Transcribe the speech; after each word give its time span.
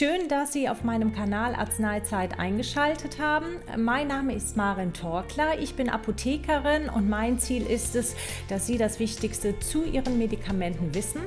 Schön, 0.00 0.28
dass 0.28 0.54
Sie 0.54 0.66
auf 0.66 0.82
meinem 0.82 1.14
Kanal 1.14 1.54
Arzneizeit 1.54 2.38
eingeschaltet 2.38 3.18
haben. 3.18 3.56
Mein 3.76 4.08
Name 4.08 4.34
ist 4.34 4.56
Maren 4.56 4.94
Torkler. 4.94 5.58
Ich 5.58 5.74
bin 5.74 5.90
Apothekerin 5.90 6.88
und 6.88 7.10
mein 7.10 7.38
Ziel 7.38 7.66
ist 7.66 7.94
es, 7.94 8.16
dass 8.48 8.66
Sie 8.66 8.78
das 8.78 8.98
Wichtigste 8.98 9.58
zu 9.58 9.84
Ihren 9.84 10.16
Medikamenten 10.16 10.94
wissen. 10.94 11.20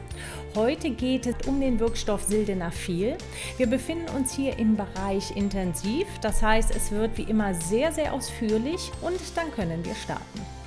Heute 0.56 0.90
geht 0.90 1.28
es 1.28 1.36
um 1.46 1.62
den 1.62 1.80
Wirkstoff 1.80 2.24
Sildenafil. 2.24 3.16
Wir 3.58 3.68
befinden 3.68 4.10
uns 4.18 4.34
hier 4.34 4.58
im 4.58 4.76
Bereich 4.76 5.38
Intensiv. 5.38 6.08
Das 6.24 6.42
heißt, 6.42 6.76
es 6.76 6.92
wird 6.92 7.16
wie 7.20 7.30
immer 7.30 7.54
sehr, 7.54 7.92
sehr 7.92 8.12
ausführlich 8.12 8.92
und 9.02 9.20
dann 9.36 9.52
können 9.52 9.86
wir 9.86 9.94
starten. 9.94 10.63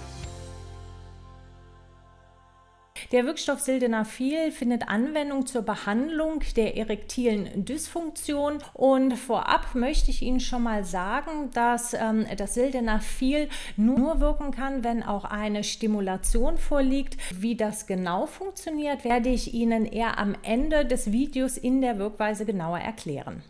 Der 3.12 3.24
Wirkstoff 3.24 3.60
Sildenafil 3.60 4.50
findet 4.50 4.88
Anwendung 4.88 5.46
zur 5.46 5.62
Behandlung 5.62 6.40
der 6.56 6.76
erektilen 6.76 7.64
Dysfunktion 7.64 8.58
und 8.74 9.12
vorab 9.12 9.76
möchte 9.76 10.10
ich 10.10 10.22
Ihnen 10.22 10.40
schon 10.40 10.64
mal 10.64 10.84
sagen, 10.84 11.50
dass 11.52 11.94
ähm, 11.94 12.26
das 12.36 12.54
Sildenafil 12.54 13.48
nur 13.76 14.18
wirken 14.20 14.50
kann, 14.50 14.82
wenn 14.82 15.04
auch 15.04 15.24
eine 15.24 15.62
Stimulation 15.62 16.58
vorliegt. 16.58 17.16
Wie 17.32 17.54
das 17.54 17.86
genau 17.86 18.26
funktioniert, 18.26 19.04
werde 19.04 19.28
ich 19.28 19.54
Ihnen 19.54 19.86
eher 19.86 20.18
am 20.18 20.34
Ende 20.42 20.84
des 20.84 21.12
Videos 21.12 21.56
in 21.56 21.80
der 21.80 21.98
Wirkweise 21.98 22.44
genauer 22.44 22.80
erklären. 22.80 23.44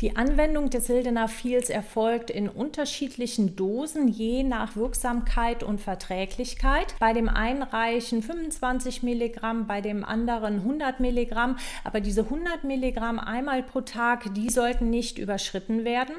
Die 0.00 0.16
Anwendung 0.16 0.70
des 0.70 0.86
Sildenafils 0.86 1.70
erfolgt 1.70 2.30
in 2.30 2.48
unterschiedlichen 2.48 3.56
Dosen 3.56 4.06
je 4.06 4.44
nach 4.44 4.76
Wirksamkeit 4.76 5.64
und 5.64 5.80
Verträglichkeit. 5.80 6.94
Bei 7.00 7.12
dem 7.12 7.28
einen 7.28 7.64
reichen 7.64 8.22
25 8.22 9.02
Milligramm, 9.02 9.66
bei 9.66 9.80
dem 9.80 10.04
anderen 10.04 10.60
100 10.60 11.00
Milligramm. 11.00 11.56
Aber 11.82 12.00
diese 12.00 12.20
100 12.22 12.62
Milligramm 12.62 13.18
einmal 13.18 13.64
pro 13.64 13.80
Tag, 13.80 14.32
die 14.34 14.50
sollten 14.50 14.88
nicht 14.88 15.18
überschritten 15.18 15.84
werden. 15.84 16.14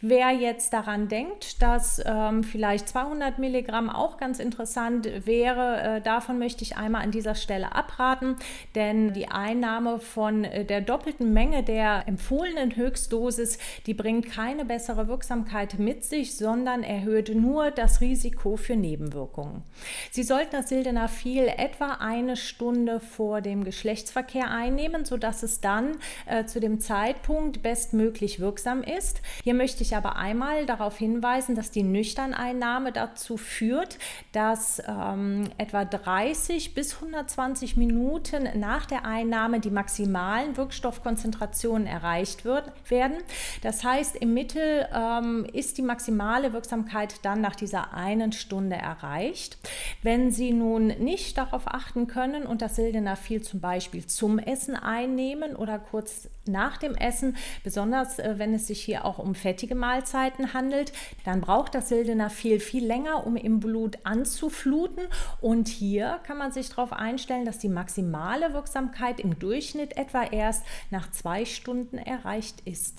Wer 0.00 0.30
jetzt 0.30 0.72
daran 0.72 1.08
denkt, 1.08 1.60
dass 1.60 2.02
ähm, 2.06 2.42
vielleicht 2.42 2.88
200 2.88 3.38
Milligramm 3.38 3.90
auch 3.90 4.16
ganz 4.16 4.38
interessant 4.38 5.06
wäre, 5.26 5.82
äh, 5.82 6.00
davon 6.00 6.38
möchte 6.38 6.64
ich 6.64 6.78
einmal 6.78 7.02
an 7.02 7.10
dieser 7.10 7.34
Stelle 7.34 7.74
abraten, 7.74 8.36
denn 8.74 9.12
die 9.12 9.28
Einnahme 9.28 9.98
von 9.98 10.44
äh, 10.44 10.64
der 10.64 10.80
doppelten 10.80 11.34
Menge 11.34 11.62
der 11.62 12.08
empfohlenen 12.08 12.74
Höchstdosis 12.74 13.17
Dosis, 13.18 13.58
die 13.86 13.94
bringt 13.94 14.30
keine 14.30 14.64
bessere 14.64 15.08
Wirksamkeit 15.08 15.78
mit 15.78 16.04
sich, 16.04 16.36
sondern 16.36 16.84
erhöht 16.84 17.34
nur 17.34 17.72
das 17.72 18.00
Risiko 18.00 18.56
für 18.56 18.76
Nebenwirkungen. 18.76 19.64
Sie 20.12 20.22
sollten 20.22 20.52
das 20.52 20.68
Sildenafil 20.68 21.48
etwa 21.48 21.96
eine 21.98 22.36
Stunde 22.36 23.00
vor 23.00 23.40
dem 23.40 23.64
Geschlechtsverkehr 23.64 24.50
einnehmen, 24.50 25.04
sodass 25.04 25.42
es 25.42 25.60
dann 25.60 25.96
äh, 26.26 26.44
zu 26.44 26.60
dem 26.60 26.78
Zeitpunkt 26.78 27.60
bestmöglich 27.62 28.38
wirksam 28.38 28.84
ist. 28.84 29.20
Hier 29.42 29.54
möchte 29.54 29.82
ich 29.82 29.96
aber 29.96 30.14
einmal 30.14 30.66
darauf 30.66 30.96
hinweisen, 30.96 31.56
dass 31.56 31.72
die 31.72 31.82
Nüchterneinnahme 31.82 32.92
dazu 32.92 33.36
führt, 33.36 33.98
dass 34.30 34.80
ähm, 34.86 35.50
etwa 35.58 35.84
30 35.84 36.74
bis 36.74 36.94
120 36.94 37.76
Minuten 37.76 38.48
nach 38.60 38.86
der 38.86 39.04
Einnahme 39.04 39.58
die 39.58 39.70
maximalen 39.70 40.56
Wirkstoffkonzentrationen 40.56 41.88
erreicht 41.88 42.44
wird, 42.44 42.70
werden 42.88 43.07
werden. 43.08 43.22
Das 43.62 43.84
heißt, 43.84 44.16
im 44.16 44.34
Mittel 44.34 44.86
ähm, 44.94 45.46
ist 45.52 45.78
die 45.78 45.82
maximale 45.82 46.52
Wirksamkeit 46.52 47.24
dann 47.24 47.40
nach 47.40 47.56
dieser 47.56 47.94
einen 47.94 48.32
Stunde 48.32 48.76
erreicht. 48.76 49.58
Wenn 50.02 50.30
Sie 50.30 50.52
nun 50.52 50.86
nicht 50.86 51.38
darauf 51.38 51.66
achten 51.66 52.06
können 52.06 52.44
und 52.44 52.62
das 52.62 52.76
Sildenafil 52.76 53.42
zum 53.42 53.60
Beispiel 53.60 54.06
zum 54.06 54.38
Essen 54.38 54.76
einnehmen 54.76 55.56
oder 55.56 55.78
kurz 55.78 56.28
nach 56.46 56.78
dem 56.78 56.94
Essen, 56.94 57.36
besonders 57.62 58.18
äh, 58.18 58.34
wenn 58.38 58.54
es 58.54 58.66
sich 58.66 58.80
hier 58.80 59.04
auch 59.04 59.18
um 59.18 59.34
fettige 59.34 59.74
Mahlzeiten 59.74 60.54
handelt, 60.54 60.92
dann 61.24 61.40
braucht 61.40 61.74
das 61.74 61.88
Sildenafil 61.88 62.60
viel 62.60 62.86
länger, 62.86 63.26
um 63.26 63.36
im 63.36 63.60
Blut 63.60 63.98
anzufluten. 64.04 65.04
Und 65.40 65.68
hier 65.68 66.20
kann 66.26 66.38
man 66.38 66.52
sich 66.52 66.70
darauf 66.70 66.92
einstellen, 66.92 67.44
dass 67.44 67.58
die 67.58 67.68
maximale 67.68 68.54
Wirksamkeit 68.54 69.20
im 69.20 69.38
Durchschnitt 69.38 69.96
etwa 69.96 70.24
erst 70.24 70.64
nach 70.90 71.10
zwei 71.10 71.44
Stunden 71.44 71.98
erreicht 71.98 72.62
ist. 72.64 72.97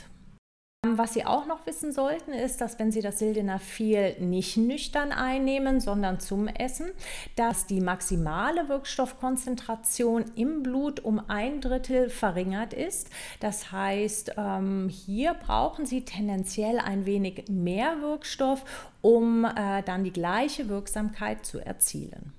Was 0.88 1.14
Sie 1.14 1.26
auch 1.26 1.46
noch 1.46 1.66
wissen 1.66 1.92
sollten, 1.92 2.32
ist, 2.32 2.62
dass 2.62 2.80
wenn 2.80 2.90
Sie 2.90 3.02
das 3.02 3.20
Sildenafil 3.20 4.16
nicht 4.22 4.56
nüchtern 4.56 5.12
einnehmen, 5.12 5.82
sondern 5.82 6.22
zum 6.22 6.48
Essen, 6.48 6.92
dass 7.36 7.66
die 7.66 7.82
maximale 7.82 8.70
Wirkstoffkonzentration 8.70 10.24
im 10.36 10.64
Blut 10.64 11.02
um 11.02 11.22
ein 11.28 11.60
Drittel 11.60 12.10
verringert 12.10 12.74
ist. 12.74 13.10
Das 13.42 13.74
heißt, 13.74 14.36
ähm, 14.38 14.88
hier 14.88 15.34
brauchen 15.34 15.86
Sie 15.86 16.06
tendenziell 16.06 16.80
ein 16.80 17.06
wenig 17.06 17.50
mehr 17.50 18.02
Wirkstoff, 18.02 18.64
um 19.02 19.44
äh, 19.44 19.84
dann 19.84 20.06
die 20.06 20.14
gleiche 20.14 20.70
Wirksamkeit 20.70 21.46
zu 21.46 21.60
erzielen. 21.60 22.39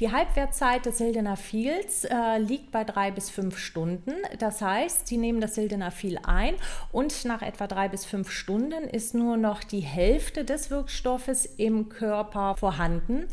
Die 0.00 0.12
Halbwertzeit 0.12 0.86
des 0.86 0.98
Sildenafils 0.98 2.04
äh, 2.04 2.38
liegt 2.38 2.70
bei 2.70 2.84
drei 2.84 3.10
bis 3.10 3.30
fünf 3.30 3.58
Stunden. 3.58 4.14
Das 4.38 4.62
heißt, 4.62 5.06
Sie 5.06 5.16
nehmen 5.16 5.40
das 5.40 5.54
Sildenafil 5.54 6.18
ein 6.22 6.54
und 6.92 7.24
nach 7.24 7.42
etwa 7.42 7.66
drei 7.66 7.88
bis 7.88 8.04
fünf 8.04 8.30
Stunden 8.30 8.84
ist 8.84 9.14
nur 9.14 9.36
noch 9.36 9.62
die 9.62 9.80
Hälfte 9.80 10.44
des 10.44 10.70
Wirkstoffes 10.70 11.46
im 11.46 11.88
Körper 11.88 12.56
vorhanden. 12.56 13.26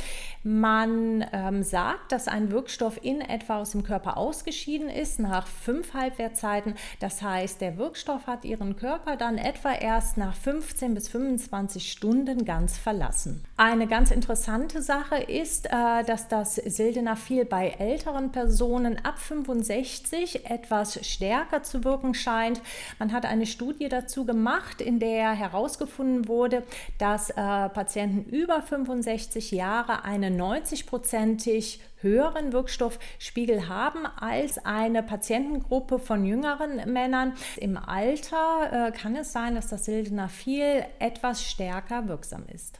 Man 0.44 1.26
ähm, 1.32 1.64
sagt, 1.64 2.12
dass 2.12 2.28
ein 2.28 2.52
Wirkstoff 2.52 3.00
in 3.04 3.22
etwa 3.22 3.60
aus 3.60 3.72
dem 3.72 3.84
Körper 3.84 4.18
ausgeschieden 4.18 4.90
ist 4.90 5.20
nach 5.20 5.48
fünf 5.48 5.94
Halbwertzeiten. 5.94 6.76
Das 7.00 7.22
heißt, 7.22 7.62
der 7.62 7.78
Wirkstoff 7.78 8.28
hat 8.28 8.46
Ihren 8.46 8.76
Körper 8.76 9.18
dann 9.18 9.38
etwa 9.38 9.74
erst 9.74 10.18
nach 10.18 10.36
15 10.36 10.94
bis 10.94 11.10
25 11.10 11.92
Stunden 11.92 12.46
ganz 12.46 12.78
verlassen. 12.78 13.44
Eine 13.58 13.88
ganz 13.88 14.12
interessante 14.12 14.82
Sache 14.82 15.18
ist, 15.18 15.68
äh, 15.68 16.04
dass 16.06 16.17
dass 16.18 16.28
das 16.28 16.56
Sildenafil 16.56 17.46
bei 17.46 17.70
älteren 17.78 18.32
Personen 18.32 18.98
ab 19.06 19.20
65 19.20 20.50
etwas 20.50 21.06
stärker 21.06 21.62
zu 21.62 21.84
wirken 21.84 22.16
scheint. 22.16 22.60
Man 22.98 23.12
hat 23.12 23.26
eine 23.26 23.46
Studie 23.46 23.88
dazu 23.88 24.26
gemacht, 24.26 24.82
in 24.82 24.98
der 25.00 25.34
herausgefunden 25.34 26.28
wurde, 26.28 26.64
dass 26.98 27.30
äh, 27.30 27.36
Patienten 27.36 28.28
über 28.32 28.64
65 28.64 29.52
Jahre 29.52 30.06
einen 30.06 30.42
90-prozentig 30.42 31.82
höheren 32.02 32.52
Wirkstoffspiegel 32.52 33.70
haben 33.70 34.08
als 34.08 34.58
eine 34.66 35.04
Patientengruppe 35.04 36.00
von 36.00 36.26
jüngeren 36.26 36.92
Männern. 36.92 37.34
Im 37.58 37.78
Alter 37.78 38.88
äh, 38.88 38.92
kann 38.92 39.16
es 39.16 39.34
sein, 39.34 39.54
dass 39.54 39.68
das 39.68 39.86
Sildenafil 39.86 40.84
etwas 40.98 41.44
stärker 41.44 42.08
wirksam 42.08 42.46
ist. 42.52 42.80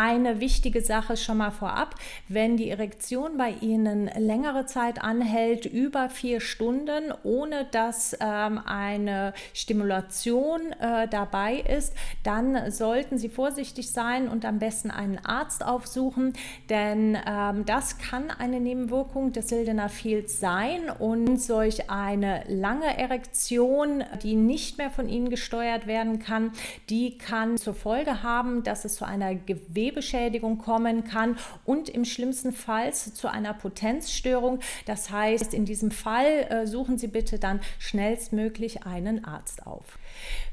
Eine 0.00 0.38
wichtige 0.38 0.80
Sache 0.80 1.16
schon 1.16 1.38
mal 1.38 1.50
vorab, 1.50 1.96
wenn 2.28 2.56
die 2.56 2.70
Erektion 2.70 3.36
bei 3.36 3.50
Ihnen 3.60 4.08
längere 4.16 4.64
Zeit 4.64 5.02
anhält, 5.02 5.66
über 5.66 6.08
vier 6.08 6.40
Stunden, 6.40 7.12
ohne 7.24 7.66
dass 7.72 8.16
ähm, 8.20 8.60
eine 8.64 9.34
Stimulation 9.54 10.70
äh, 10.78 11.08
dabei 11.08 11.56
ist, 11.56 11.94
dann 12.22 12.70
sollten 12.70 13.18
Sie 13.18 13.28
vorsichtig 13.28 13.90
sein 13.90 14.28
und 14.28 14.44
am 14.44 14.60
besten 14.60 14.92
einen 14.92 15.18
Arzt 15.18 15.66
aufsuchen, 15.66 16.32
denn 16.70 17.18
ähm, 17.26 17.66
das 17.66 17.98
kann 17.98 18.30
eine 18.30 18.60
Nebenwirkung 18.60 19.32
des 19.32 19.48
Sildenafils 19.48 20.38
sein 20.38 20.90
und 20.96 21.42
solch 21.42 21.90
eine 21.90 22.44
lange 22.46 22.96
Erektion, 22.96 24.04
die 24.22 24.36
nicht 24.36 24.78
mehr 24.78 24.90
von 24.90 25.08
Ihnen 25.08 25.28
gesteuert 25.28 25.88
werden 25.88 26.20
kann, 26.20 26.52
die 26.88 27.18
kann 27.18 27.58
zur 27.58 27.74
Folge 27.74 28.22
haben, 28.22 28.62
dass 28.62 28.84
es 28.84 28.94
zu 28.94 29.04
einer 29.04 29.34
Gewebe 29.34 29.87
Gewebeschädigung 29.88 30.58
kommen 30.58 31.04
kann 31.04 31.36
und 31.64 31.88
im 31.88 32.04
schlimmsten 32.04 32.52
Fall 32.52 32.92
zu 32.92 33.28
einer 33.28 33.54
Potenzstörung. 33.54 34.60
Das 34.86 35.10
heißt, 35.10 35.54
in 35.54 35.64
diesem 35.64 35.90
Fall 35.90 36.46
äh, 36.50 36.66
suchen 36.66 36.98
Sie 36.98 37.08
bitte 37.08 37.38
dann 37.38 37.60
schnellstmöglich 37.78 38.84
einen 38.84 39.24
Arzt 39.24 39.66
auf. 39.66 39.98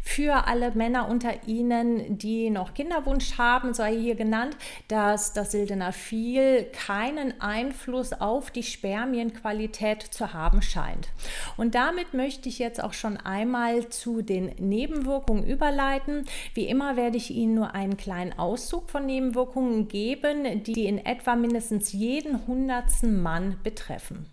Für 0.07 0.47
alle 0.47 0.71
Männer 0.71 1.09
unter 1.09 1.47
Ihnen, 1.47 2.19
die 2.19 2.51
noch 2.51 2.75
Kinderwunsch 2.75 3.39
haben, 3.39 3.73
sei 3.73 3.97
hier 3.97 4.13
genannt, 4.13 4.55
dass 4.87 5.33
das 5.33 5.51
Sildenafil 5.51 6.65
keinen 6.65 7.41
Einfluss 7.41 8.13
auf 8.13 8.51
die 8.51 8.61
Spermienqualität 8.61 10.03
zu 10.03 10.31
haben 10.31 10.61
scheint. 10.61 11.09
Und 11.57 11.73
damit 11.73 12.13
möchte 12.13 12.47
ich 12.47 12.59
jetzt 12.59 12.81
auch 12.81 12.93
schon 12.93 13.17
einmal 13.17 13.89
zu 13.89 14.21
den 14.21 14.51
Nebenwirkungen 14.59 15.43
überleiten. 15.43 16.25
Wie 16.53 16.65
immer 16.65 16.95
werde 16.97 17.17
ich 17.17 17.31
Ihnen 17.31 17.55
nur 17.55 17.73
einen 17.73 17.97
kleinen 17.97 18.37
Auszug 18.37 18.91
von 18.91 19.07
Nebenwirkungen 19.07 19.87
geben, 19.87 20.63
die 20.63 20.85
in 20.85 21.03
etwa 21.03 21.35
mindestens 21.35 21.91
jeden 21.93 22.45
hundertsten 22.45 23.23
Mann 23.23 23.57
betreffen. 23.63 24.27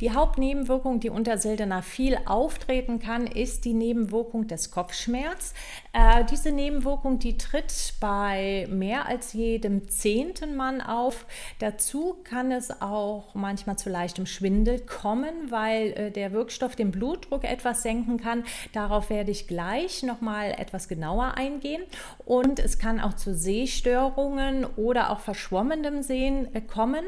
Die 0.00 0.10
Hauptnebenwirkung, 0.10 0.98
die 0.98 1.10
unter 1.10 1.38
Sildenafil 1.38 2.18
auftreten 2.26 2.98
kann, 2.98 3.28
ist 3.28 3.64
die 3.64 3.74
Nebenwirkung 3.74 4.48
des 4.48 4.71
Kopfschmerz. 4.72 5.54
Äh, 5.92 6.24
diese 6.24 6.50
Nebenwirkung, 6.50 7.18
die 7.18 7.36
tritt 7.36 7.94
bei 8.00 8.66
mehr 8.70 9.06
als 9.06 9.32
jedem 9.34 9.88
zehnten 9.88 10.56
Mann 10.56 10.80
auf. 10.80 11.26
Dazu 11.58 12.16
kann 12.24 12.50
es 12.50 12.80
auch 12.80 13.34
manchmal 13.34 13.76
zu 13.76 13.90
leichtem 13.90 14.26
Schwindel 14.26 14.80
kommen, 14.80 15.50
weil 15.50 15.92
äh, 15.92 16.10
der 16.10 16.32
Wirkstoff 16.32 16.76
den 16.76 16.90
Blutdruck 16.90 17.44
etwas 17.44 17.82
senken 17.82 18.18
kann. 18.18 18.44
Darauf 18.72 19.10
werde 19.10 19.30
ich 19.30 19.46
gleich 19.46 20.02
noch 20.02 20.20
mal 20.20 20.52
etwas 20.52 20.88
genauer 20.88 21.34
eingehen. 21.36 21.82
Und 22.24 22.58
es 22.58 22.78
kann 22.78 23.00
auch 23.00 23.14
zu 23.14 23.34
Sehstörungen 23.34 24.64
oder 24.76 25.10
auch 25.10 25.20
verschwommenem 25.20 26.02
Sehen 26.02 26.54
äh, 26.54 26.60
kommen. 26.62 27.04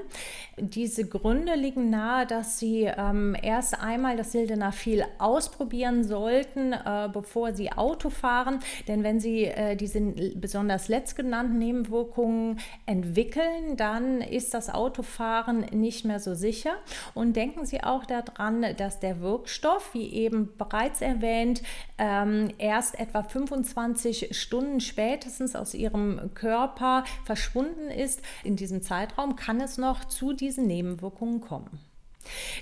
Diese 0.59 1.09
Gründe 1.09 1.55
liegen 1.55 1.91
nahe, 1.91 2.27
dass 2.27 2.59
Sie 2.59 2.85
ähm, 2.85 3.35
erst 3.41 3.81
einmal 3.81 4.17
das 4.17 4.33
Sildenafil 4.33 5.05
ausprobieren 5.19 6.05
sollten, 6.05 6.73
äh, 6.73 7.09
bevor 7.13 7.54
Sie 7.55 7.73
Auto 7.73 8.11
fahren. 8.11 8.61
Denn 8.89 9.03
wenn 9.03 9.21
Sie 9.21 9.45
äh, 9.45 9.77
diese 9.77 10.01
besonders 10.35 10.89
letztgenannten 10.89 11.59
Nebenwirkungen 11.59 12.59
entwickeln, 12.87 13.77
dann 13.77 14.21
ist 14.21 14.55
das 14.55 14.71
Autofahren 14.71 15.61
nicht 15.73 16.05
mehr 16.05 16.21
so 16.21 16.35
sicher. 16.35 16.75
Und 17.15 17.35
denken 17.37 17.67
Sie 17.67 17.83
auch 17.83 18.05
daran, 18.05 18.65
dass 18.77 19.01
der 19.01 19.21
Wirkstoff, 19.21 19.95
wie 19.95 20.13
eben 20.13 20.51
bereits 20.57 21.01
erwähnt, 21.01 21.63
ähm, 21.99 22.49
erst 22.59 22.99
etwa 22.99 23.23
25 23.23 24.37
Stunden 24.37 24.81
spätestens 24.81 25.57
aus 25.57 25.75
Ihrem 25.75 26.31
Körper 26.35 27.05
verschwunden 27.25 27.91
ist. 27.91 28.23
In 28.43 28.57
diesem 28.57 28.83
Zeitraum 28.83 29.37
kann 29.37 29.61
es 29.61 29.79
noch 29.79 30.05
zu 30.05 30.33
diesen 30.33 30.67
Nebenwirkungen 30.67 31.41
kommen. 31.41 31.94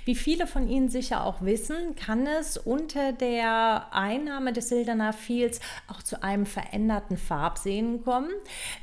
Wie 0.05 0.15
viele 0.15 0.47
von 0.47 0.67
Ihnen 0.67 0.89
sicher 0.89 1.25
auch 1.25 1.41
wissen, 1.41 1.95
kann 1.95 2.27
es 2.27 2.57
unter 2.57 3.11
der 3.11 3.87
Einnahme 3.91 4.53
des 4.53 4.69
Sildenafils 4.69 5.59
auch 5.87 6.03
zu 6.03 6.23
einem 6.23 6.45
veränderten 6.45 7.17
Farbsehen 7.17 8.03
kommen. 8.03 8.31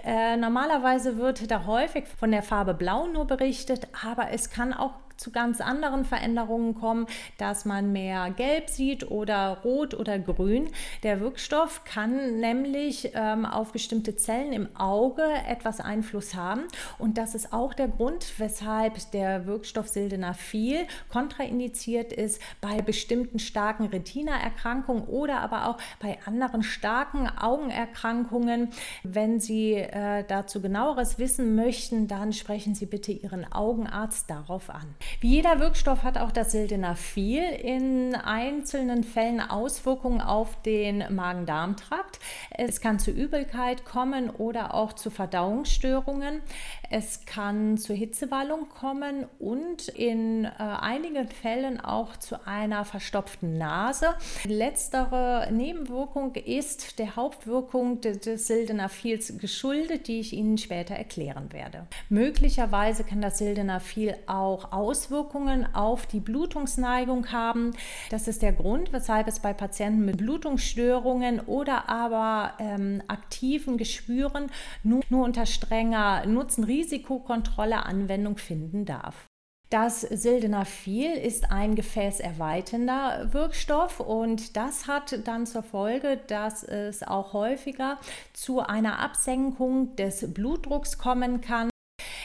Äh, 0.05 0.37
normalerweise 0.37 1.17
wird 1.17 1.51
da 1.51 1.67
häufig 1.67 2.05
von 2.19 2.31
der 2.31 2.43
Farbe 2.43 2.75
Blau 2.75 3.07
nur 3.07 3.27
berichtet, 3.27 3.89
aber 4.05 4.31
es 4.31 4.51
kann 4.51 4.73
auch 4.73 4.93
zu 5.21 5.31
ganz 5.31 5.61
anderen 5.61 6.05
Veränderungen 6.07 6.75
kommen, 6.75 7.07
dass 7.37 7.67
man 7.67 7.93
mehr 7.93 8.31
gelb 8.31 8.71
sieht 8.71 9.11
oder 9.11 9.59
rot 9.65 9.93
oder 9.93 10.19
grün. 10.19 10.71
Der 11.03 11.21
Wirkstoff 11.21 11.85
kann 11.85 12.41
nämlich 12.41 13.13
ähm, 13.15 13.45
auf 13.45 13.73
bestimmte 13.73 14.17
Zellen 14.17 14.55
im 14.55 14.75
Auge 14.77 15.23
etwas 15.47 15.81
Einfluss 15.81 16.35
haben 16.35 16.63
und 16.99 17.19
das 17.19 17.35
ist 17.35 17.53
auch 17.53 17.75
der 17.75 17.89
Grund, 17.89 18.33
weshalb 18.39 19.11
der 19.13 19.47
Wirkstoff 19.47 19.89
Sildenafil 19.89 20.87
kontraindiziert 21.11 22.15
ist 22.15 22.41
bei 22.63 22.81
bestimmten 22.81 23.39
starken 23.39 23.87
Retina-Erkrankungen 23.87 25.05
oder 25.05 25.41
aber 25.41 25.69
auch 25.69 25.77
bei 26.01 26.19
anderen 26.25 26.63
starken 26.63 27.29
Augenerkrankungen. 27.29 28.71
Wenn 29.03 29.39
Sie 29.39 29.75
äh, 29.75 30.25
dazu 30.27 30.63
genaueres 30.63 31.19
wissen 31.19 31.55
möchten, 31.55 32.09
dann 32.09 32.33
sprechen 32.33 32.75
Sie 32.75 32.87
bitte 32.87 33.13
Ihren 33.13 33.51
Augenarzt 33.53 34.31
darauf 34.31 34.71
an. 34.71 34.95
Wie 35.19 35.29
jeder 35.29 35.59
Wirkstoff 35.59 36.03
hat 36.03 36.19
auch 36.19 36.31
das 36.31 36.53
Sildenafil 36.53 37.43
in 37.43 38.15
einzelnen 38.15 39.03
Fällen 39.03 39.41
Auswirkungen 39.41 40.21
auf 40.21 40.63
den 40.63 41.05
Magen-Darm-Trakt. 41.15 42.21
Es 42.51 42.81
kann 42.81 42.99
zu 42.99 43.11
Übelkeit 43.11 43.85
kommen 43.85 44.31
oder 44.31 44.75
auch 44.75 44.93
zu 44.93 45.11
Verdauungsstörungen. 45.11 46.43
Es 46.91 47.25
kann 47.25 47.79
zur 47.79 47.97
Hitzewallung 47.97 48.69
kommen 48.69 49.27
und 49.39 49.89
in 49.89 50.45
äh, 50.45 50.49
einigen 50.59 51.29
Fällen 51.29 51.81
auch 51.81 52.17
zu 52.17 52.47
einer 52.47 52.85
verstopften 52.85 53.59
Nase. 53.59 54.15
Letztere 54.45 55.49
Nebenwirkung 55.53 56.35
ist 56.35 56.99
der 56.99 57.17
Hauptwirkung 57.17 58.01
des 58.01 58.47
Sildenafils 58.47 59.39
geschuldet, 59.39 60.09
die 60.09 60.21
ich 60.21 60.33
Ihnen 60.33 60.59
später 60.59 60.95
erklären 60.95 61.53
werde. 61.53 61.87
Möglicherweise 62.09 63.05
kann 63.05 63.21
das 63.21 63.39
Sildenafil 63.39 64.17
auch 64.27 64.73
Auswirkungen 65.01 65.75
auf 65.75 66.05
die 66.05 66.21
Blutungsneigung 66.21 67.33
haben. 67.33 67.73
Das 68.11 68.29
ist 68.29 68.43
der 68.43 68.53
Grund, 68.53 68.93
weshalb 68.93 69.29
es 69.29 69.41
bei 69.41 69.55
Patienten 69.55 70.05
mit 70.05 70.19
Blutungsstörungen 70.19 71.41
oder 71.41 71.89
aber 71.89 72.53
ähm, 72.59 73.03
aktiven 73.09 73.79
Geschwüren 73.79 74.51
nur, 74.83 75.01
nur 75.09 75.25
unter 75.25 75.47
strenger 75.47 76.27
Nutzen 76.27 76.65
Risikokontrolle 76.65 77.87
Anwendung 77.87 78.37
finden 78.37 78.85
darf. 78.85 79.27
Das 79.71 80.03
Sildenafil 80.03 81.13
ist 81.13 81.51
ein 81.51 81.77
gefäßerweiternder 81.77 83.33
Wirkstoff 83.33 84.01
und 84.01 84.57
das 84.57 84.87
hat 84.87 85.27
dann 85.27 85.47
zur 85.47 85.63
Folge, 85.63 86.21
dass 86.27 86.63
es 86.63 87.03
auch 87.03 87.33
häufiger 87.33 87.99
zu 88.35 88.61
einer 88.61 88.99
Absenkung 88.99 89.97
des 89.97 90.35
Blutdrucks 90.35 90.99
kommen 90.99 91.41
kann 91.41 91.70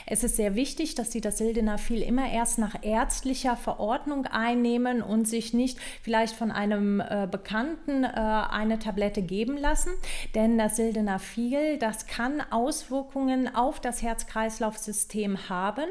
es 0.08 0.22
ist 0.22 0.36
sehr 0.36 0.54
wichtig, 0.54 0.94
dass 0.94 1.10
Sie 1.10 1.20
das 1.20 1.38
Sildenafil 1.38 2.00
immer 2.00 2.30
erst 2.30 2.58
nach 2.58 2.76
ärztlicher 2.82 3.56
Verordnung 3.56 4.26
einnehmen 4.26 5.02
und 5.02 5.26
sich 5.26 5.52
nicht 5.52 5.78
vielleicht 6.00 6.36
von 6.36 6.52
einem 6.52 7.00
äh, 7.00 7.26
Bekannten 7.28 8.04
äh, 8.04 8.06
eine 8.06 8.78
Tablette 8.78 9.20
geben 9.20 9.56
lassen, 9.56 9.90
denn 10.36 10.58
das 10.58 10.76
Sildenafil, 10.76 11.78
das 11.78 12.06
kann 12.06 12.40
Auswirkungen 12.50 13.52
auf 13.52 13.80
das 13.80 14.00
Herz-Kreislauf-System 14.00 15.48
haben. 15.48 15.86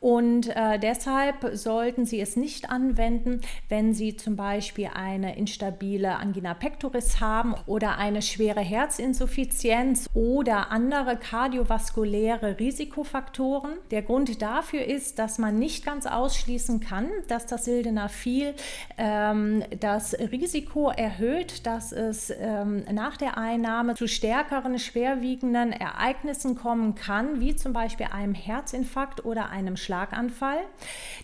Und 0.00 0.48
äh, 0.48 0.78
deshalb 0.78 1.50
sollten 1.52 2.06
Sie 2.06 2.20
es 2.22 2.36
nicht 2.36 2.70
anwenden, 2.70 3.42
wenn 3.68 3.92
Sie 3.92 4.16
zum 4.16 4.36
Beispiel 4.36 4.88
eine 4.94 5.36
instabile 5.36 6.16
Angina 6.16 6.54
pectoris 6.54 7.20
haben 7.20 7.54
oder 7.66 7.98
eine 7.98 8.22
schwere 8.22 8.60
Herzinsuffizienz 8.60 10.08
oder 10.14 10.70
andere 10.70 11.18
kardiovaskuläre 11.18 12.58
Risikofaktoren 12.58 13.57
Faktoren. 13.58 13.78
Der 13.90 14.02
Grund 14.02 14.42
dafür 14.42 14.84
ist, 14.84 15.18
dass 15.18 15.38
man 15.38 15.58
nicht 15.58 15.84
ganz 15.84 16.06
ausschließen 16.06 16.80
kann, 16.80 17.08
dass 17.28 17.46
das 17.46 17.64
Sildenafil 17.64 18.54
ähm, 18.96 19.64
das 19.80 20.14
Risiko 20.14 20.90
erhöht, 20.90 21.66
dass 21.66 21.92
es 21.92 22.30
ähm, 22.38 22.84
nach 22.92 23.16
der 23.16 23.38
Einnahme 23.38 23.94
zu 23.94 24.06
stärkeren, 24.06 24.78
schwerwiegenden 24.78 25.72
Ereignissen 25.72 26.54
kommen 26.54 26.94
kann, 26.94 27.40
wie 27.40 27.56
zum 27.56 27.72
Beispiel 27.72 28.06
einem 28.06 28.34
Herzinfarkt 28.34 29.24
oder 29.24 29.50
einem 29.50 29.76
Schlaganfall. 29.76 30.58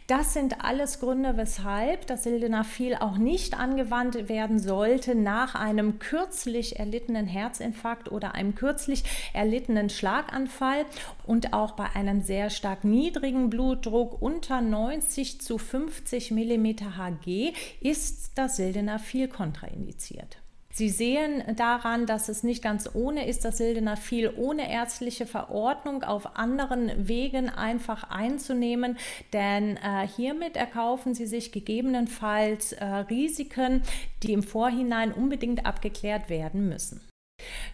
Das 0.07 0.33
sind 0.33 0.65
alles 0.65 1.01
Gründe, 1.01 1.37
weshalb 1.37 2.07
das 2.07 2.25
Sildenafil 2.25 2.97
auch 2.97 3.17
nicht 3.17 3.59
angewandt 3.59 4.29
werden 4.29 4.59
sollte 4.59 5.15
nach 5.15 5.55
einem 5.55 5.99
kürzlich 5.99 6.79
erlittenen 6.79 7.27
Herzinfarkt 7.27 8.11
oder 8.11 8.35
einem 8.35 8.55
kürzlich 8.55 9.05
erlittenen 9.33 9.91
Schlaganfall 9.91 10.85
und 11.27 11.53
auch 11.53 11.73
bei 11.73 11.87
einem 11.95 12.21
sehr 12.25 12.51
stark 12.51 12.85
niedrigen 12.85 13.51
Blutdruck 13.51 14.21
unter 14.21 14.61
90 14.61 15.41
zu 15.41 15.59
50 15.59 16.31
mm 16.33 16.67
Hg 16.97 17.53
ist 17.81 18.33
das 18.35 18.57
Sildenafil 18.57 19.29
kontraindiziert. 19.29 20.39
Sie 20.77 20.89
sehen 20.89 21.45
daran, 21.55 22.05
dass 22.05 22.29
es 22.29 22.43
nicht 22.43 22.61
ganz 22.61 22.91
ohne 22.95 23.29
ist, 23.29 23.45
das 23.45 23.59
Sildenafil 23.59 24.33
ohne 24.37 24.69
ärztliche 24.73 25.25
Verordnung 25.25 26.03
auf 26.03 26.37
anderen 26.37 26.91
Wegen 27.07 27.49
einfach 27.49 28.11
einzunehmen, 28.11 28.99
denn 29.33 29.77
äh, 29.77 30.09
hiermit 30.09 30.57
erkaufen 30.57 31.15
Sie 31.15 31.27
sich 31.27 31.53
gegebenenfalls 31.53 32.73
äh, 32.73 32.85
Risiken, 32.85 33.83
die 34.25 34.33
im 34.33 34.43
Vorhinein 34.43 35.13
unbedingt 35.13 35.65
abgeklärt 35.65 36.29
werden 36.29 36.69
müssen. 36.69 37.01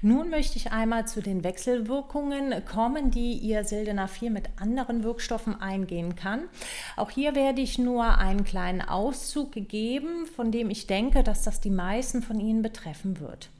Nun 0.02 0.30
möchte 0.30 0.57
ich 0.57 0.73
einmal 0.73 1.07
zu 1.07 1.21
den 1.21 1.45
Wechselwirkungen 1.45 2.64
kommen, 2.64 3.11
die 3.11 3.35
Ihr 3.35 3.64
Sildenafil 3.64 4.30
mit 4.30 4.49
anderen 4.59 5.04
Wirkstoffen 5.04 5.61
eingehen 5.61 6.16
kann. 6.16 6.45
Auch 6.97 7.11
hier 7.11 7.35
werde 7.35 7.61
ich 7.61 7.78
nur 7.78 8.16
einen 8.16 8.45
kleinen 8.45 8.80
Auszug 8.80 9.52
geben, 9.52 10.25
von 10.25 10.52
dem 10.52 10.71
ich 10.71 10.87
denke, 10.87 11.23
dass 11.23 11.42
das 11.42 11.61
die 11.61 11.71
meisten 11.71 12.23
von 12.23 12.40
Ihnen 12.40 12.62
betreffen 12.62 13.21
wird. 13.21 13.50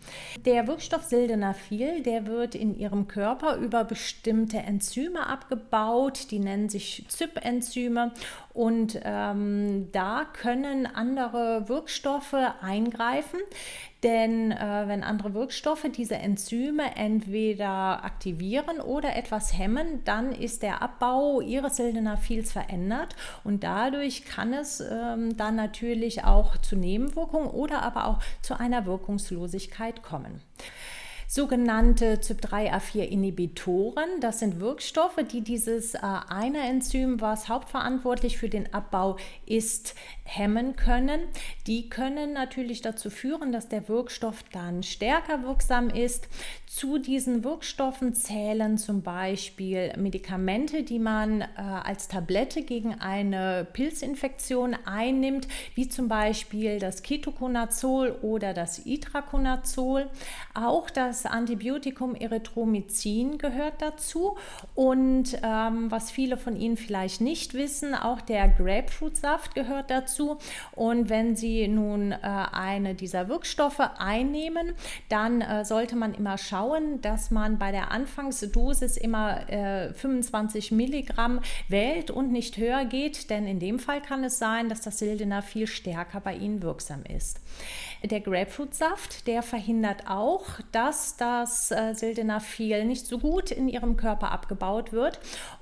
Der 0.45 0.67
Wirkstoff 0.67 1.05
Sildenafil, 1.05 2.03
der 2.03 2.27
wird 2.27 2.55
in 2.55 2.79
Ihrem 2.79 3.09
Körper 3.09 3.57
über 3.57 3.85
bestimmte 3.85 4.59
Enzyme 4.59 5.27
abgebaut, 5.27 6.31
die 6.31 6.39
nennen 6.39 6.69
sich 6.69 7.05
ZYP-Enzyme 7.09 8.13
und 8.53 9.01
ähm, 9.05 9.89
da 9.93 10.27
können 10.33 10.87
andere 10.87 11.69
Wirkstoffe 11.69 12.37
eingreifen. 12.61 13.41
Denn 14.03 14.51
äh, 14.51 14.85
wenn 14.87 15.03
andere 15.03 15.35
Wirkstoffe 15.35 15.87
diese 15.95 16.15
Enzyme 16.15 16.97
entweder 16.97 18.03
aktivieren 18.03 18.81
oder 18.81 19.15
etwas 19.15 19.57
hemmen, 19.59 20.03
dann 20.05 20.33
ist 20.33 20.63
der 20.63 20.81
Abbau 20.81 21.43
ihres 21.43 21.77
Sildenafils 21.77 22.51
verändert 22.51 23.15
und 23.45 23.63
dadurch 23.63 24.25
kann 24.25 24.55
es 24.55 24.81
ähm, 24.81 25.37
dann 25.37 25.55
natürlich 25.55 26.25
auch 26.25 26.57
zu 26.57 26.77
Nebenwirkungen 26.77 27.49
oder 27.49 27.83
aber 27.83 28.07
auch 28.07 28.21
zu 28.41 28.59
einer 28.59 28.87
Wirkungslosigkeit 28.87 29.90
kommen. 30.03 30.43
sogenannte 31.27 32.17
CYP3A4-Inhibitoren. 32.17 34.21
Das 34.21 34.41
sind 34.41 34.59
Wirkstoffe, 34.59 35.21
die 35.31 35.43
dieses 35.43 35.95
äh, 35.95 36.01
eine 36.29 36.69
Enzym, 36.69 37.21
was 37.21 37.49
hauptverantwortlich 37.49 38.37
für 38.37 38.49
den 38.49 38.75
Abbau 38.75 39.17
ist, 39.47 39.95
hemmen 40.31 40.77
können. 40.77 41.21
Die 41.67 41.91
können 41.91 42.33
natürlich 42.33 42.83
dazu 42.83 43.11
führen, 43.11 43.51
dass 43.51 43.69
der 43.69 43.89
Wirkstoff 43.89 44.45
dann 44.53 44.83
stärker 44.83 45.43
wirksam 45.43 45.91
ist. 45.91 46.29
Zu 46.67 46.99
diesen 46.99 47.43
Wirkstoffen 47.43 48.15
zählen 48.15 48.79
zum 48.79 49.03
Beispiel 49.03 49.93
Medikamente, 49.97 50.85
die 50.85 51.01
man 51.01 51.41
äh, 51.41 51.47
als 51.57 52.07
Tablette 52.07 52.63
gegen 52.63 52.95
eine 52.95 53.67
Pilzinfektion 53.73 54.77
einnimmt, 54.85 55.49
wie 55.75 55.89
zum 55.89 56.07
Beispiel 56.07 56.79
das 56.79 57.03
Ketoconazol 57.03 58.17
oder 58.23 58.55
das 58.55 58.87
Itraconazol. 58.87 60.09
Auch 60.55 60.91
das 60.91 61.27
Antibiotikum 61.27 62.15
Erythromycin 62.15 63.39
gehört 63.39 63.83
dazu. 63.83 64.37
Und 64.77 65.39
ähm, 65.43 65.91
was 65.91 66.13
viele 66.13 66.37
von 66.37 66.55
Ihnen 66.55 66.77
vielleicht 66.77 67.21
nicht 67.21 67.55
wissen, 67.55 67.95
auch 67.95 68.21
der 68.21 68.49
Grapefruitsaft 68.49 69.57
gehört 69.57 69.91
dazu. 69.91 70.20
Und 70.73 71.09
wenn 71.09 71.37
Sie 71.37 71.69
nun 71.69 72.13
äh, 72.13 72.17
eine 72.21 72.95
dieser 72.95 73.29
Wirkstoffe 73.29 73.81
einnehmen, 73.99 74.75
dann 75.09 75.41
äh, 75.41 75.65
sollte 75.65 75.97
man 75.97 76.15
immer 76.15 76.39
schauen, 76.39 77.01
dass 77.01 77.31
man 77.31 77.59
bei 77.59 77.71
der 77.73 77.91
Anfangsdosis 77.91 78.97
immer 78.97 79.49
äh, 79.51 79.93
25 79.93 80.73
Milligramm 80.73 81.41
wählt 81.69 82.11
und 82.11 82.33
nicht 82.33 82.57
höher 82.57 82.85
geht, 82.85 83.31
denn 83.31 83.47
in 83.47 83.59
dem 83.59 83.79
Fall 83.79 84.01
kann 84.01 84.25
es 84.25 84.39
sein, 84.39 84.69
dass 84.69 84.81
das 84.81 84.99
Sildenafil 84.99 85.67
stärker 85.67 86.21
bei 86.21 86.35
Ihnen 86.35 86.63
wirksam 86.63 87.03
ist. 87.05 87.41
Der 88.03 88.21
Grapefruitsaft, 88.21 89.27
der 89.27 89.43
verhindert 89.43 90.09
auch, 90.09 90.47
dass 90.73 91.17
das 91.17 91.71
äh, 91.71 91.95
Sildenafil 91.95 92.85
nicht 92.85 93.07
so 93.07 93.19
gut 93.19 93.51
in 93.51 93.69
Ihrem 93.69 93.97
Körper 93.97 94.33
abgebaut 94.33 94.93
wird 94.93 95.21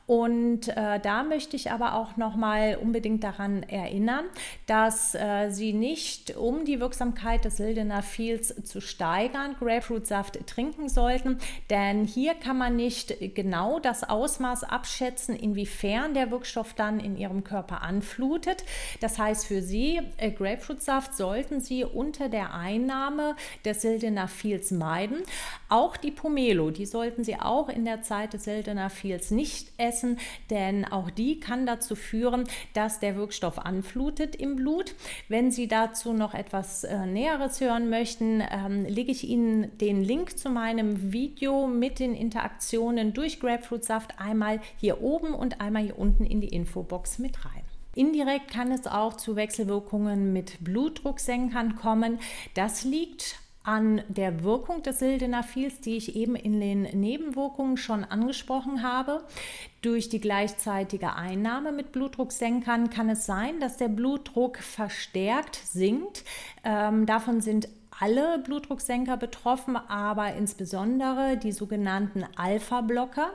und 0.08 0.68
äh, 0.68 0.98
da 1.00 1.22
möchte 1.22 1.54
ich 1.54 1.70
aber 1.70 1.92
auch 1.92 2.16
noch 2.16 2.34
mal 2.34 2.78
unbedingt 2.80 3.22
daran 3.22 3.62
erinnern, 3.62 4.24
dass 4.64 5.14
äh, 5.14 5.50
Sie 5.50 5.74
nicht, 5.74 6.34
um 6.34 6.64
die 6.64 6.80
Wirksamkeit 6.80 7.44
des 7.44 7.58
Sildenafils 7.58 8.54
zu 8.64 8.80
steigern, 8.80 9.56
Grapefruitsaft 9.58 10.46
trinken 10.46 10.88
sollten, 10.88 11.36
denn 11.68 12.06
hier 12.06 12.32
kann 12.32 12.56
man 12.56 12.74
nicht 12.74 13.16
genau 13.34 13.80
das 13.80 14.02
Ausmaß 14.02 14.64
abschätzen, 14.64 15.36
inwiefern 15.36 16.14
der 16.14 16.30
Wirkstoff 16.30 16.72
dann 16.72 17.00
in 17.00 17.18
Ihrem 17.18 17.44
Körper 17.44 17.82
anflutet. 17.82 18.64
Das 19.02 19.18
heißt 19.18 19.44
für 19.44 19.60
Sie, 19.60 20.00
äh, 20.16 20.30
Grapefruitsaft 20.30 21.14
sollten 21.18 21.60
Sie 21.60 21.84
unter 21.84 22.30
der 22.30 22.54
Einnahme 22.54 23.36
des 23.62 23.82
Sildenafils 23.82 24.70
meiden. 24.70 25.18
Auch 25.68 25.98
die 25.98 26.12
Pomelo, 26.12 26.70
die 26.70 26.86
sollten 26.86 27.24
Sie 27.24 27.38
auch 27.38 27.68
in 27.68 27.84
der 27.84 28.00
Zeit 28.00 28.32
des 28.32 28.44
Sildenafils 28.44 29.30
nicht 29.30 29.68
essen 29.76 29.97
essen, 29.98 30.18
denn 30.50 30.84
auch 30.84 31.10
die 31.10 31.40
kann 31.40 31.66
dazu 31.66 31.94
führen, 31.96 32.44
dass 32.74 33.00
der 33.00 33.16
Wirkstoff 33.16 33.58
anflutet 33.58 34.36
im 34.36 34.56
Blut. 34.56 34.94
Wenn 35.28 35.50
Sie 35.50 35.68
dazu 35.68 36.12
noch 36.12 36.34
etwas 36.34 36.84
äh, 36.84 37.06
Näheres 37.06 37.60
hören 37.60 37.90
möchten, 37.90 38.42
ähm, 38.50 38.84
lege 38.84 39.10
ich 39.10 39.28
Ihnen 39.28 39.76
den 39.78 40.02
Link 40.02 40.38
zu 40.38 40.50
meinem 40.50 41.12
Video 41.12 41.66
mit 41.66 41.98
den 41.98 42.14
Interaktionen 42.14 43.12
durch 43.12 43.40
Grapefruitsaft 43.40 44.18
einmal 44.18 44.60
hier 44.76 45.02
oben 45.02 45.34
und 45.34 45.60
einmal 45.60 45.82
hier 45.82 45.98
unten 45.98 46.24
in 46.24 46.40
die 46.40 46.48
Infobox 46.48 47.18
mit 47.18 47.44
rein. 47.44 47.62
Indirekt 47.94 48.52
kann 48.52 48.70
es 48.70 48.86
auch 48.86 49.16
zu 49.16 49.34
Wechselwirkungen 49.34 50.32
mit 50.32 50.62
Blutdrucksenkern 50.62 51.74
kommen. 51.74 52.20
Das 52.54 52.84
liegt 52.84 53.40
an 53.68 54.00
der 54.08 54.42
Wirkung 54.44 54.82
des 54.82 54.98
Sildenafils, 54.98 55.82
die 55.82 55.98
ich 55.98 56.16
eben 56.16 56.36
in 56.36 56.58
den 56.58 56.84
Nebenwirkungen 56.98 57.76
schon 57.76 58.02
angesprochen 58.02 58.82
habe. 58.82 59.22
Durch 59.82 60.08
die 60.08 60.22
gleichzeitige 60.22 61.16
Einnahme 61.16 61.72
mit 61.72 61.92
Blutdrucksenkern 61.92 62.88
kann 62.88 63.10
es 63.10 63.26
sein, 63.26 63.60
dass 63.60 63.76
der 63.76 63.88
Blutdruck 63.88 64.56
verstärkt 64.56 65.56
sinkt. 65.56 66.24
Ähm, 66.64 67.04
davon 67.04 67.42
sind 67.42 67.68
alle 68.00 68.38
Blutdrucksenker 68.38 69.16
betroffen, 69.16 69.76
aber 69.76 70.34
insbesondere 70.34 71.36
die 71.36 71.52
sogenannten 71.52 72.24
Alpha-Blocker. 72.36 73.30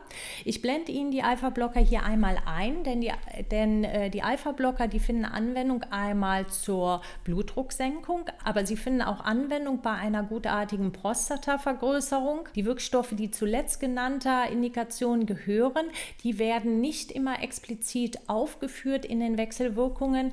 Ich 0.45 0.61
blende 0.61 0.91
Ihnen 0.91 1.11
die 1.11 1.23
Alpha-Blocker 1.23 1.79
hier 1.79 2.03
einmal 2.03 2.37
ein, 2.45 2.83
denn 2.83 3.01
die, 3.01 3.11
denn, 3.51 3.83
äh, 3.83 4.09
die 4.09 4.23
Alpha-Blocker, 4.23 4.87
die 4.87 4.99
finden 4.99 5.25
Anwendung 5.25 5.83
einmal 5.91 6.47
zur 6.47 7.01
Blutdrucksenkung, 7.23 8.29
aber 8.43 8.65
sie 8.65 8.77
finden 8.77 9.01
auch 9.01 9.21
Anwendung 9.21 9.81
bei 9.81 9.93
einer 9.93 10.23
gutartigen 10.23 10.91
Prostatavergrößerung. 10.91 12.49
Die 12.55 12.65
Wirkstoffe, 12.65 13.13
die 13.13 13.31
zuletzt 13.31 13.79
genannter 13.79 14.49
Indikation 14.49 15.25
gehören, 15.25 15.85
die 16.23 16.39
werden 16.39 16.79
nicht 16.79 17.11
immer 17.11 17.43
explizit 17.43 18.17
aufgeführt 18.27 19.05
in 19.05 19.19
den 19.19 19.37
Wechselwirkungen, 19.37 20.31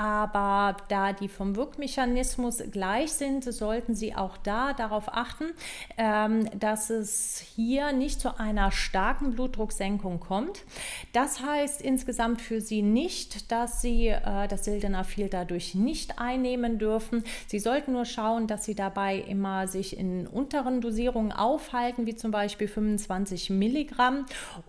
aber 0.00 0.78
da 0.88 1.12
die 1.12 1.28
vom 1.28 1.56
Wirkmechanismus 1.56 2.62
gleich 2.72 3.12
sind, 3.12 3.44
sollten 3.44 3.94
Sie 3.94 4.14
auch 4.14 4.38
da 4.38 4.72
darauf 4.72 5.12
achten, 5.12 5.52
ähm, 5.98 6.48
dass 6.58 6.88
es 6.88 7.38
hier 7.54 7.92
nicht 7.92 8.18
zu 8.18 8.40
einer 8.40 8.72
starken 8.72 9.32
Blutdrucksenkung 9.32 10.18
kommt. 10.18 10.64
Das 11.12 11.42
heißt 11.42 11.82
insgesamt 11.82 12.40
für 12.40 12.62
Sie 12.62 12.80
nicht, 12.80 13.52
dass 13.52 13.82
Sie 13.82 14.06
äh, 14.08 14.48
das 14.48 14.64
Sildenafil 14.64 15.28
dadurch 15.28 15.74
nicht 15.74 16.18
einnehmen 16.18 16.78
dürfen. 16.78 17.22
Sie 17.46 17.58
sollten 17.58 17.92
nur 17.92 18.06
schauen, 18.06 18.46
dass 18.46 18.64
Sie 18.64 18.74
dabei 18.74 19.18
immer 19.18 19.68
sich 19.68 19.98
in 19.98 20.26
unteren 20.26 20.80
Dosierungen 20.80 21.30
aufhalten, 21.30 22.06
wie 22.06 22.14
zum 22.14 22.30
Beispiel 22.30 22.68
25 22.68 23.50
Milligramm 23.50 24.24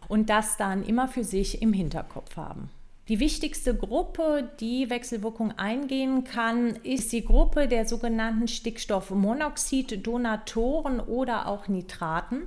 und 0.09 0.29
das 0.29 0.57
dann 0.57 0.83
immer 0.83 1.07
für 1.07 1.23
sich 1.23 1.61
im 1.61 1.71
Hinterkopf 1.71 2.35
haben. 2.35 2.69
Die 3.07 3.19
wichtigste 3.19 3.75
Gruppe, 3.75 4.47
die 4.59 4.91
Wechselwirkung 4.91 5.57
eingehen 5.57 6.23
kann, 6.23 6.75
ist 6.83 7.11
die 7.11 7.25
Gruppe 7.25 7.67
der 7.67 7.87
sogenannten 7.87 8.47
Stickstoffmonoxid-Donatoren 8.47 10.99
oder 10.99 11.47
auch 11.47 11.67
Nitraten. 11.67 12.43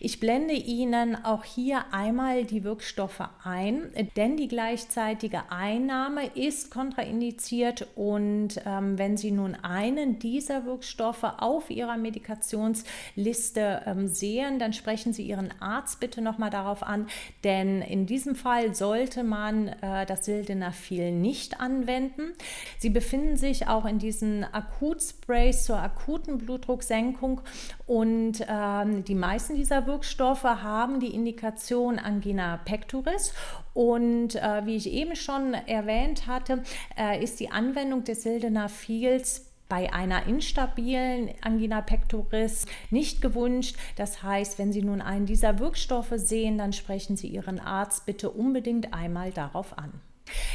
Ich 0.00 0.18
blende 0.18 0.54
Ihnen 0.54 1.24
auch 1.24 1.44
hier 1.44 1.84
einmal 1.92 2.44
die 2.44 2.64
Wirkstoffe 2.64 3.22
ein, 3.44 3.92
denn 4.16 4.36
die 4.36 4.48
gleichzeitige 4.48 5.42
Einnahme 5.50 6.26
ist 6.34 6.72
kontraindiziert 6.72 7.86
und 7.94 8.60
ähm, 8.66 8.98
wenn 8.98 9.16
Sie 9.16 9.30
nun 9.30 9.54
einen 9.54 10.18
dieser 10.18 10.66
Wirkstoffe 10.66 11.32
auf 11.38 11.70
Ihrer 11.70 11.96
Medikationsliste 11.96 13.82
ähm, 13.86 14.08
sehen, 14.08 14.58
dann 14.58 14.72
sprechen 14.72 15.12
Sie 15.12 15.22
Ihren 15.22 15.54
Arzt 15.60 16.00
bitte 16.00 16.22
nochmal 16.22 16.50
darauf 16.50 16.82
an, 16.82 17.06
denn 17.44 17.82
in 17.82 18.06
diesem 18.06 18.34
Fall 18.34 18.74
sollte 18.74 19.22
man 19.22 19.68
äh, 19.68 19.91
das 20.06 20.24
Sildenafil 20.24 21.12
nicht 21.12 21.60
anwenden. 21.60 22.32
Sie 22.78 22.90
befinden 22.90 23.36
sich 23.36 23.68
auch 23.68 23.84
in 23.84 23.98
diesen 23.98 24.44
Akutsprays 24.44 25.64
zur 25.64 25.78
akuten 25.78 26.38
Blutdrucksenkung 26.38 27.40
und 27.86 28.44
ähm, 28.48 29.04
die 29.04 29.14
meisten 29.14 29.54
dieser 29.54 29.86
Wirkstoffe 29.86 30.44
haben 30.44 31.00
die 31.00 31.14
Indikation 31.14 31.98
Angina 31.98 32.58
pectoris 32.64 33.32
und 33.74 34.36
äh, 34.36 34.66
wie 34.66 34.76
ich 34.76 34.90
eben 34.90 35.16
schon 35.16 35.54
erwähnt 35.54 36.26
hatte, 36.26 36.62
äh, 36.98 37.22
ist 37.22 37.40
die 37.40 37.50
Anwendung 37.50 38.04
des 38.04 38.22
Sildenafils 38.22 39.51
bei 39.72 39.90
einer 39.90 40.26
instabilen 40.26 41.30
Angina 41.40 41.80
pectoris 41.80 42.66
nicht 42.90 43.22
gewünscht. 43.22 43.74
Das 43.96 44.22
heißt, 44.22 44.58
wenn 44.58 44.70
Sie 44.70 44.82
nun 44.82 45.00
einen 45.00 45.24
dieser 45.24 45.60
Wirkstoffe 45.60 46.12
sehen, 46.16 46.58
dann 46.58 46.74
sprechen 46.74 47.16
Sie 47.16 47.28
Ihren 47.28 47.58
Arzt 47.58 48.04
bitte 48.04 48.28
unbedingt 48.28 48.92
einmal 48.92 49.30
darauf 49.30 49.78
an. 49.78 49.90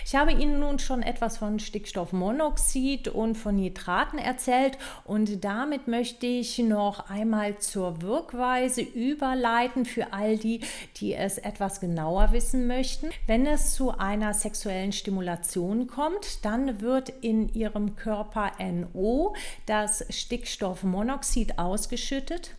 Ich 0.06 0.16
habe 0.16 0.32
Ihnen 0.32 0.60
nun 0.60 0.80
schon 0.80 1.04
etwas 1.04 1.38
von 1.38 1.60
Stickstoffmonoxid 1.60 3.10
und 3.10 3.36
von 3.36 3.58
Nitraten 3.58 4.20
erzählt 4.20 4.78
und 5.04 5.44
damit 5.44 5.88
möchte 5.88 6.26
ich 6.26 6.58
noch 6.60 7.10
einmal 7.10 7.58
zur 7.60 8.02
Wirkweise 8.02 8.82
überleiten 8.82 9.86
für 9.86 10.14
all 10.14 10.38
die, 10.38 10.62
die 10.98 11.14
es 11.14 11.38
etwas 11.38 11.82
genauer 11.82 12.32
wissen 12.32 12.68
möchten. 12.68 13.10
Wenn 13.26 13.46
es 13.46 13.74
zu 13.74 13.98
einer 13.98 14.34
sexuellen 14.34 14.94
Stimulation 14.94 15.88
kommt, 15.88 16.46
dann 16.46 16.80
wird 16.82 17.10
in 17.22 17.54
Ihrem 17.54 17.96
Körper 17.96 18.52
NO, 18.60 19.36
das 19.66 20.06
Stickstoffmonoxid, 20.10 21.60
ausgeschüttet. 21.60 22.52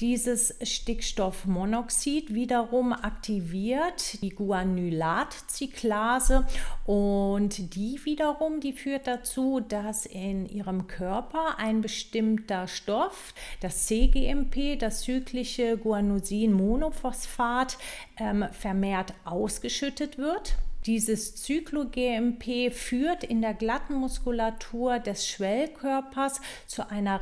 Dieses 0.00 0.54
Stickstoffmonoxid 0.62 2.32
wiederum 2.32 2.92
aktiviert 2.92 4.22
die 4.22 4.30
Guanylatzyklase 4.30 6.37
und 6.86 7.74
die 7.74 8.00
wiederum, 8.04 8.60
die 8.60 8.72
führt 8.72 9.06
dazu, 9.06 9.60
dass 9.60 10.06
in 10.06 10.46
ihrem 10.46 10.86
Körper 10.86 11.58
ein 11.58 11.80
bestimmter 11.80 12.66
Stoff, 12.66 13.34
das 13.60 13.86
CGMP, 13.86 14.76
das 14.76 15.02
zyklische 15.02 15.76
Guanosin-Monophosphat, 15.76 17.78
ähm, 18.18 18.46
vermehrt 18.52 19.14
ausgeschüttet 19.24 20.18
wird. 20.18 20.54
Dieses 20.86 21.36
Zyklo-GMP 21.36 22.70
führt 22.70 23.22
in 23.22 23.42
der 23.42 23.52
glatten 23.52 23.96
Muskulatur 23.96 24.98
des 24.98 25.28
Schwellkörpers 25.28 26.40
zu 26.66 26.88
einer 26.88 27.20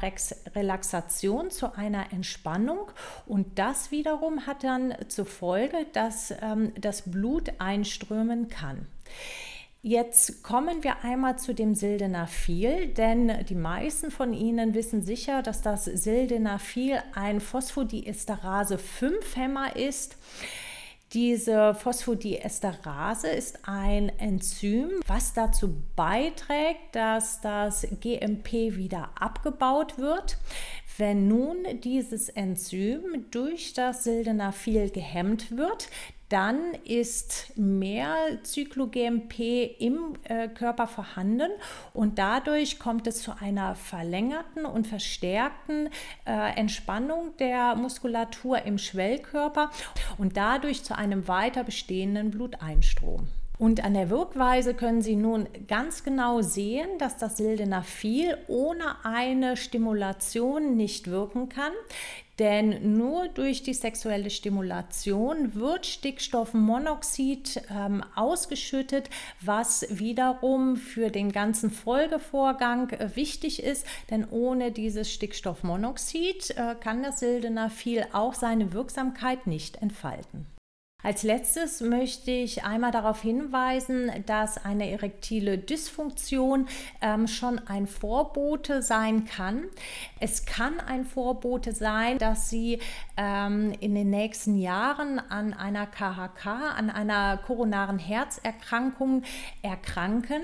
Relaxation, 0.54 1.50
zu 1.50 1.74
einer 1.74 2.12
Entspannung 2.12 2.90
und 3.26 3.58
das 3.58 3.90
wiederum 3.90 4.46
hat 4.46 4.62
dann 4.62 4.94
zur 5.08 5.26
Folge, 5.26 5.86
dass 5.94 6.32
ähm, 6.42 6.72
das 6.78 7.10
Blut 7.10 7.50
einströmen 7.58 8.48
kann. 8.48 8.86
Jetzt 9.82 10.42
kommen 10.42 10.82
wir 10.82 11.04
einmal 11.04 11.38
zu 11.38 11.54
dem 11.54 11.76
Sildenafil, 11.76 12.88
denn 12.88 13.44
die 13.46 13.54
meisten 13.54 14.10
von 14.10 14.32
Ihnen 14.32 14.74
wissen 14.74 15.02
sicher, 15.02 15.42
dass 15.42 15.62
das 15.62 15.84
Sildenafil 15.84 16.98
ein 17.14 17.40
Phosphodiesterase 17.40 18.78
5-Hämmer 18.78 19.76
ist. 19.76 20.16
Diese 21.12 21.72
Phosphodiesterase 21.74 23.28
ist 23.28 23.60
ein 23.68 24.08
Enzym, 24.18 24.90
was 25.06 25.34
dazu 25.34 25.80
beiträgt, 25.94 26.96
dass 26.96 27.40
das 27.40 27.86
GMP 28.00 28.74
wieder 28.74 29.10
abgebaut 29.14 29.98
wird. 29.98 30.36
Wenn 30.98 31.28
nun 31.28 31.58
dieses 31.84 32.28
Enzym 32.28 33.26
durch 33.30 33.72
das 33.72 34.02
Sildenafil 34.02 34.90
gehemmt 34.90 35.56
wird, 35.56 35.88
dann 36.28 36.74
ist 36.84 37.52
mehr 37.56 38.16
Zyklo-GMP 38.42 39.76
im 39.78 40.14
äh, 40.24 40.48
Körper 40.48 40.88
vorhanden 40.88 41.50
und 41.92 42.18
dadurch 42.18 42.78
kommt 42.78 43.06
es 43.06 43.22
zu 43.22 43.32
einer 43.38 43.74
verlängerten 43.76 44.64
und 44.64 44.86
verstärkten 44.86 45.88
äh, 46.24 46.56
Entspannung 46.56 47.36
der 47.38 47.76
Muskulatur 47.76 48.62
im 48.62 48.78
Schwellkörper 48.78 49.70
und 50.18 50.36
dadurch 50.36 50.84
zu 50.84 50.96
einem 50.96 51.28
weiter 51.28 51.62
bestehenden 51.62 52.30
Bluteinstrom. 52.30 53.28
Und 53.58 53.82
an 53.82 53.94
der 53.94 54.10
Wirkweise 54.10 54.74
können 54.74 55.00
Sie 55.00 55.16
nun 55.16 55.48
ganz 55.66 56.04
genau 56.04 56.42
sehen, 56.42 56.98
dass 56.98 57.16
das 57.16 57.38
Sildenafil 57.38 58.36
ohne 58.48 59.04
eine 59.04 59.56
Stimulation 59.56 60.76
nicht 60.76 61.10
wirken 61.10 61.48
kann. 61.48 61.72
Denn 62.38 62.98
nur 62.98 63.28
durch 63.28 63.62
die 63.62 63.72
sexuelle 63.72 64.28
Stimulation 64.28 65.54
wird 65.54 65.86
Stickstoffmonoxid 65.86 67.62
ähm, 67.70 68.04
ausgeschüttet, 68.14 69.08
was 69.40 69.86
wiederum 69.88 70.76
für 70.76 71.10
den 71.10 71.32
ganzen 71.32 71.70
Folgevorgang 71.70 72.90
äh, 72.90 73.16
wichtig 73.16 73.62
ist. 73.62 73.86
Denn 74.10 74.28
ohne 74.28 74.70
dieses 74.70 75.10
Stickstoffmonoxid 75.10 76.50
äh, 76.50 76.74
kann 76.78 77.02
das 77.02 77.20
Sildenafil 77.20 78.04
auch 78.12 78.34
seine 78.34 78.74
Wirksamkeit 78.74 79.46
nicht 79.46 79.80
entfalten. 79.80 80.46
Als 81.02 81.22
letztes 81.22 81.82
möchte 81.82 82.30
ich 82.30 82.64
einmal 82.64 82.90
darauf 82.90 83.20
hinweisen, 83.20 84.10
dass 84.24 84.64
eine 84.64 84.90
erektile 84.90 85.58
Dysfunktion 85.58 86.66
ähm, 87.02 87.28
schon 87.28 87.60
ein 87.68 87.86
Vorbote 87.86 88.82
sein 88.82 89.26
kann. 89.26 89.64
Es 90.20 90.46
kann 90.46 90.80
ein 90.80 91.04
Vorbote 91.04 91.72
sein, 91.72 92.16
dass 92.16 92.48
Sie 92.48 92.80
ähm, 93.18 93.72
in 93.78 93.94
den 93.94 94.08
nächsten 94.08 94.56
Jahren 94.56 95.18
an 95.18 95.52
einer 95.52 95.86
KHK, 95.86 96.46
an 96.76 96.90
einer 96.90 97.36
koronaren 97.36 97.98
Herzerkrankung 97.98 99.22
erkranken. 99.60 100.40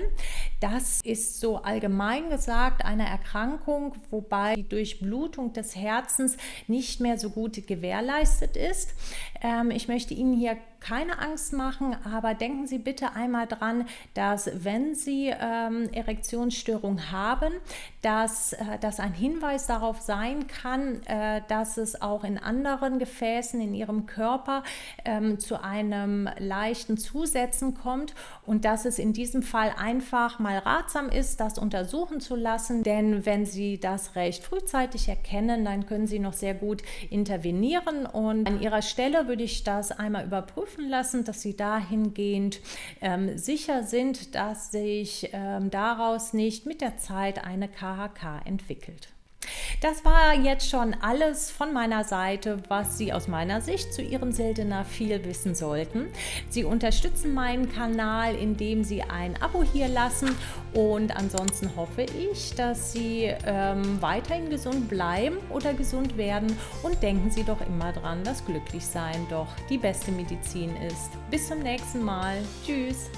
Das 0.59 1.01
ist 1.03 1.39
so 1.41 1.57
allgemein 1.57 2.29
gesagt 2.29 2.85
eine 2.85 3.09
Erkrankung, 3.09 3.95
wobei 4.11 4.53
die 4.53 4.69
Durchblutung 4.69 5.51
des 5.51 5.75
Herzens 5.75 6.37
nicht 6.67 6.99
mehr 6.99 7.17
so 7.17 7.31
gut 7.31 7.67
gewährleistet 7.67 8.55
ist. 8.55 8.93
Ähm, 9.43 9.71
ich 9.71 9.87
möchte 9.87 10.13
Ihnen 10.13 10.33
hier 10.33 10.57
keine 10.83 11.19
Angst 11.19 11.53
machen, 11.53 11.95
aber 12.03 12.33
denken 12.33 12.67
Sie 12.67 12.77
bitte 12.77 13.13
einmal 13.13 13.47
dran, 13.47 13.85
dass 14.13 14.49
wenn 14.63 14.95
Sie 14.95 15.33
ähm, 15.33 15.89
Erektionsstörung 15.93 17.11
haben, 17.11 17.53
dass 18.01 18.53
äh, 18.53 18.57
das 18.81 18.99
ein 18.99 19.13
Hinweis 19.13 19.65
darauf 19.65 20.01
sein 20.01 20.47
kann, 20.47 21.01
äh, 21.03 21.41
dass 21.47 21.77
es 21.77 22.01
auch 22.01 22.25
in 22.25 22.37
anderen 22.37 22.99
Gefäßen 22.99 23.61
in 23.61 23.73
Ihrem 23.73 24.05
Körper 24.05 24.63
ähm, 25.05 25.39
zu 25.39 25.63
einem 25.63 26.29
leichten 26.37 26.97
Zusetzen 26.97 27.75
kommt 27.75 28.13
und 28.45 28.65
dass 28.65 28.83
es 28.85 28.99
in 28.99 29.13
diesem 29.13 29.41
Fall 29.41 29.73
einfach 29.77 30.39
mal 30.39 30.57
ratsam 30.57 31.07
ist, 31.09 31.39
das 31.39 31.57
untersuchen 31.57 32.19
zu 32.19 32.35
lassen, 32.35 32.83
denn 32.83 33.25
wenn 33.25 33.45
Sie 33.45 33.79
das 33.79 34.15
recht 34.15 34.43
frühzeitig 34.43 35.07
erkennen, 35.07 35.63
dann 35.63 35.85
können 35.85 36.07
Sie 36.07 36.19
noch 36.19 36.33
sehr 36.33 36.53
gut 36.53 36.83
intervenieren. 37.09 38.05
Und 38.05 38.47
an 38.47 38.61
Ihrer 38.61 38.81
Stelle 38.81 39.27
würde 39.27 39.43
ich 39.43 39.63
das 39.63 39.91
einmal 39.91 40.25
überprüfen 40.25 40.72
lassen, 40.81 41.23
dass 41.23 41.41
Sie 41.41 41.55
dahingehend 41.55 42.59
ähm, 43.01 43.37
sicher 43.37 43.83
sind, 43.83 44.35
dass 44.35 44.71
sich 44.71 45.29
ähm, 45.33 45.69
daraus 45.69 46.33
nicht 46.33 46.65
mit 46.65 46.81
der 46.81 46.97
Zeit 46.97 47.43
eine 47.43 47.67
KHK 47.67 48.45
entwickelt. 48.45 49.12
Das 49.83 50.05
war 50.05 50.33
jetzt 50.33 50.69
schon 50.69 50.95
alles 51.01 51.51
von 51.51 51.73
meiner 51.73 52.05
Seite, 52.05 52.59
was 52.69 52.97
Sie 52.97 53.11
aus 53.11 53.27
meiner 53.27 53.59
Sicht 53.59 53.93
zu 53.93 54.01
Ihrem 54.01 54.31
Seltener 54.31 54.85
viel 54.85 55.25
wissen 55.25 55.55
sollten. 55.55 56.05
Sie 56.47 56.63
unterstützen 56.63 57.33
meinen 57.33 57.69
Kanal, 57.69 58.33
indem 58.33 58.85
Sie 58.85 59.01
ein 59.01 59.35
Abo 59.41 59.61
hier 59.61 59.89
lassen 59.89 60.33
und 60.73 61.13
ansonsten 61.13 61.75
hoffe 61.75 62.03
ich, 62.03 62.55
dass 62.55 62.93
Sie 62.93 63.29
ähm, 63.45 64.01
weiterhin 64.01 64.49
gesund 64.49 64.87
bleiben 64.87 65.35
oder 65.49 65.73
gesund 65.73 66.15
werden 66.15 66.57
und 66.81 67.03
denken 67.03 67.29
Sie 67.29 67.43
doch 67.43 67.59
immer 67.59 67.91
dran, 67.91 68.23
dass 68.23 68.45
Glücklichsein 68.45 69.27
doch 69.29 69.49
die 69.69 69.79
beste 69.79 70.13
Medizin 70.13 70.73
ist. 70.87 71.09
Bis 71.29 71.49
zum 71.49 71.59
nächsten 71.59 72.01
Mal. 72.01 72.37
Tschüss. 72.65 73.09